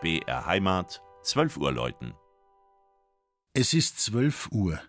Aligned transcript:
BR 0.00 0.46
Heimat, 0.46 1.02
12 1.24 1.58
Uhr 1.58 1.72
läuten. 1.72 2.14
Es 3.52 3.74
ist 3.74 4.00
12 4.00 4.48
Uhr. 4.50 4.80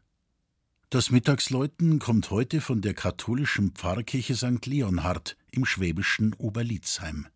Das 0.90 1.12
Mittagsläuten 1.12 2.00
kommt 2.00 2.32
heute 2.32 2.62
von 2.62 2.80
der 2.80 2.94
katholischen 2.94 3.72
Pfarrkirche 3.72 4.36
St. 4.36 4.66
Leonhard 4.66 5.36
im 5.52 5.66
schwäbischen 5.66 6.34
Oberlitzheim. 6.36 7.28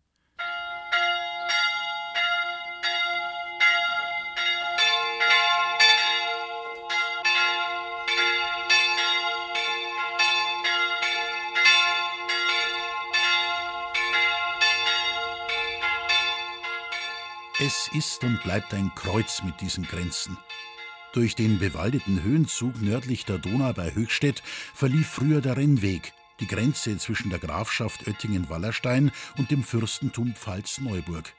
Es 17.58 17.88
ist 17.94 18.22
und 18.22 18.42
bleibt 18.42 18.74
ein 18.74 18.94
Kreuz 18.94 19.42
mit 19.42 19.62
diesen 19.62 19.84
Grenzen. 19.84 20.36
Durch 21.14 21.34
den 21.34 21.58
bewaldeten 21.58 22.22
Höhenzug 22.22 22.82
nördlich 22.82 23.24
der 23.24 23.38
Donau 23.38 23.72
bei 23.72 23.94
Höchstädt 23.94 24.42
verlief 24.74 25.08
früher 25.08 25.40
der 25.40 25.56
Rennweg, 25.56 26.12
die 26.38 26.46
Grenze 26.46 26.98
zwischen 26.98 27.30
der 27.30 27.38
Grafschaft 27.38 28.06
Oettingen-Wallerstein 28.06 29.10
und 29.38 29.50
dem 29.50 29.64
Fürstentum 29.64 30.34
Pfalz-Neuburg. 30.34 31.32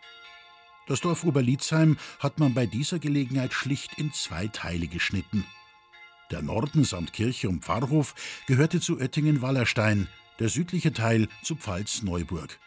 Das 0.88 1.02
Dorf 1.02 1.23
Oberlitzheim 1.23 1.99
hat 2.18 2.40
man 2.40 2.55
bei 2.55 2.65
dieser 2.65 2.98
Gelegenheit 2.98 3.54
schlicht 3.54 3.99
in 3.99 4.12
zwei 4.12 4.48
Teile 4.48 4.88
geschnitten. 4.88 5.45
Der 6.31 6.41
Norden 6.41 6.84
samt 6.84 7.13
Kirche 7.13 7.48
und 7.48 7.63
Pfarrhof 7.63 8.15
gehörte 8.48 8.81
zu 8.81 8.98
Oettingen-Wallerstein, 8.98 10.07
der 10.40 10.49
südliche 10.49 10.93
Teil 10.93 11.27
zu 11.43 11.55
Pfalz-Neuburg. 11.55 12.57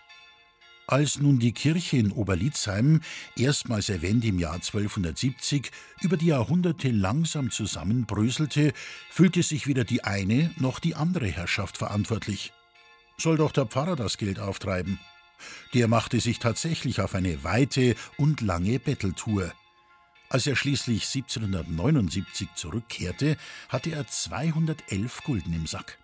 Als 0.90 1.20
nun 1.20 1.38
die 1.38 1.52
Kirche 1.52 1.98
in 1.98 2.10
Oberlitzheim, 2.10 3.01
erstmals 3.37 3.88
erwähnt 3.90 4.24
im 4.24 4.40
Jahr 4.40 4.54
1270, 4.54 5.70
über 6.01 6.16
die 6.16 6.26
Jahrhunderte 6.26 6.90
langsam 6.90 7.52
zusammenbröselte, 7.52 8.73
fühlte 9.09 9.45
sich 9.45 9.68
weder 9.68 9.84
die 9.84 10.02
eine 10.02 10.50
noch 10.56 10.80
die 10.80 10.96
andere 10.96 11.28
Herrschaft 11.28 11.76
verantwortlich. 11.76 12.52
Soll 13.18 13.37
doch 13.37 13.52
der 13.52 13.66
Pfarrer 13.66 13.95
das 13.95 14.18
Geld 14.18 14.40
auftreiben? 14.40 14.98
Der 15.74 15.87
machte 15.87 16.18
sich 16.18 16.40
tatsächlich 16.40 17.00
auf 17.00 17.15
eine 17.15 17.45
weite 17.45 17.95
und 18.16 18.40
lange 18.40 18.80
Betteltour. 18.80 19.52
Als 20.28 20.48
er 20.48 20.56
schließlich 20.56 21.04
1779 21.04 22.48
zurückkehrte, 22.56 23.37
hatte 23.68 23.93
er 23.93 24.09
211 24.09 25.22
Gulden 25.22 25.54
im 25.54 25.68
Sack. 25.68 25.98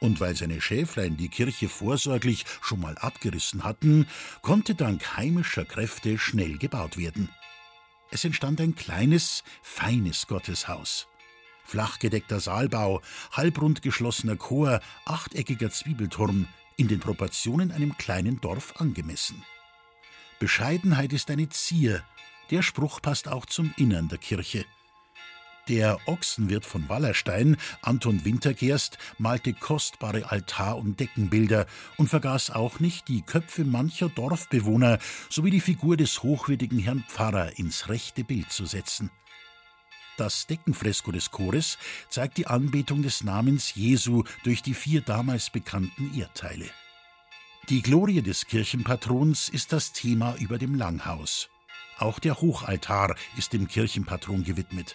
Und 0.00 0.20
weil 0.20 0.36
seine 0.36 0.60
Schäflein 0.60 1.16
die 1.16 1.28
Kirche 1.28 1.68
vorsorglich 1.68 2.44
schon 2.60 2.80
mal 2.80 2.98
abgerissen 2.98 3.64
hatten, 3.64 4.06
konnte 4.42 4.74
dank 4.74 5.16
heimischer 5.16 5.64
Kräfte 5.64 6.18
schnell 6.18 6.58
gebaut 6.58 6.98
werden. 6.98 7.30
Es 8.10 8.24
entstand 8.24 8.60
ein 8.60 8.74
kleines, 8.74 9.42
feines 9.62 10.26
Gotteshaus. 10.26 11.08
Flachgedeckter 11.64 12.38
Saalbau, 12.38 13.02
halbrund 13.32 13.82
geschlossener 13.82 14.36
Chor, 14.36 14.80
achteckiger 15.04 15.70
Zwiebelturm, 15.70 16.46
in 16.76 16.88
den 16.88 17.00
Proportionen 17.00 17.72
einem 17.72 17.96
kleinen 17.96 18.40
Dorf 18.40 18.74
angemessen. 18.76 19.42
Bescheidenheit 20.38 21.12
ist 21.12 21.30
eine 21.30 21.48
Zier, 21.48 22.04
der 22.50 22.62
Spruch 22.62 23.00
passt 23.02 23.28
auch 23.28 23.46
zum 23.46 23.74
Innern 23.76 24.08
der 24.08 24.18
Kirche. 24.18 24.64
Der 25.68 25.98
Ochsenwirt 26.06 26.64
von 26.64 26.88
Wallerstein, 26.88 27.56
Anton 27.82 28.24
Wintergerst, 28.24 28.98
malte 29.18 29.52
kostbare 29.52 30.30
Altar- 30.30 30.76
und 30.76 31.00
Deckenbilder 31.00 31.66
und 31.96 32.08
vergaß 32.08 32.50
auch 32.50 32.78
nicht, 32.78 33.08
die 33.08 33.22
Köpfe 33.22 33.64
mancher 33.64 34.08
Dorfbewohner 34.08 35.00
sowie 35.28 35.50
die 35.50 35.60
Figur 35.60 35.96
des 35.96 36.22
hochwürdigen 36.22 36.78
Herrn 36.78 37.04
Pfarrer 37.08 37.58
ins 37.58 37.88
rechte 37.88 38.22
Bild 38.22 38.52
zu 38.52 38.64
setzen. 38.64 39.10
Das 40.16 40.46
Deckenfresko 40.46 41.10
des 41.10 41.32
Chores 41.32 41.78
zeigt 42.10 42.38
die 42.38 42.46
Anbetung 42.46 43.02
des 43.02 43.24
Namens 43.24 43.74
Jesu 43.74 44.22
durch 44.44 44.62
die 44.62 44.72
vier 44.72 45.00
damals 45.00 45.50
bekannten 45.50 46.16
Erdteile. 46.16 46.66
Die 47.68 47.82
Glorie 47.82 48.22
des 48.22 48.46
Kirchenpatrons 48.46 49.48
ist 49.48 49.72
das 49.72 49.92
Thema 49.92 50.36
über 50.36 50.58
dem 50.58 50.76
Langhaus. 50.76 51.48
Auch 51.98 52.20
der 52.20 52.40
Hochaltar 52.40 53.16
ist 53.36 53.52
dem 53.52 53.66
Kirchenpatron 53.66 54.44
gewidmet 54.44 54.94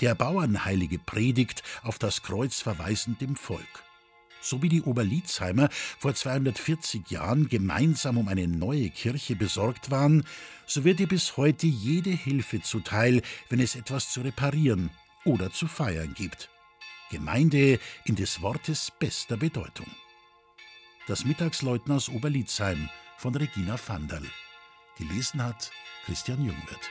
der 0.00 0.14
Bauernheilige 0.14 0.98
predigt, 0.98 1.62
auf 1.82 1.98
das 1.98 2.22
Kreuz 2.22 2.60
verweisend 2.60 3.20
dem 3.20 3.36
Volk. 3.36 3.84
So 4.40 4.62
wie 4.62 4.68
die 4.68 4.82
Oberlitzheimer 4.82 5.68
vor 5.98 6.14
240 6.14 7.10
Jahren 7.10 7.48
gemeinsam 7.48 8.16
um 8.18 8.28
eine 8.28 8.46
neue 8.46 8.90
Kirche 8.90 9.34
besorgt 9.34 9.90
waren, 9.90 10.24
so 10.66 10.84
wird 10.84 11.00
ihr 11.00 11.08
bis 11.08 11.36
heute 11.36 11.66
jede 11.66 12.10
Hilfe 12.10 12.60
zuteil, 12.60 13.22
wenn 13.48 13.60
es 13.60 13.74
etwas 13.74 14.12
zu 14.12 14.20
reparieren 14.20 14.90
oder 15.24 15.50
zu 15.50 15.66
feiern 15.66 16.14
gibt. 16.14 16.48
Gemeinde 17.10 17.78
in 18.04 18.16
des 18.16 18.42
Wortes 18.42 18.92
bester 18.98 19.36
Bedeutung. 19.36 19.86
Das 21.06 21.24
Mittagsläuten 21.24 21.92
aus 21.92 22.08
Oberlitzheim 22.08 22.88
von 23.16 23.34
Regina 23.34 23.76
Vanderl. 23.84 24.26
Gelesen 24.98 25.42
hat 25.42 25.70
Christian 26.04 26.44
Jungwirth. 26.44 26.90